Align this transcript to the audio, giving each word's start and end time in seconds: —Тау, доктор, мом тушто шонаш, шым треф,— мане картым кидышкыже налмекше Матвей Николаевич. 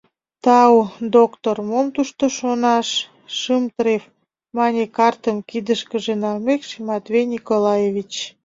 —Тау, 0.43 0.73
доктор, 1.15 1.55
мом 1.69 1.87
тушто 1.95 2.25
шонаш, 2.37 2.87
шым 3.39 3.63
треф,— 3.77 4.03
мане 4.57 4.83
картым 4.97 5.37
кидышкыже 5.49 6.13
налмекше 6.23 6.77
Матвей 6.89 7.25
Николаевич. 7.35 8.13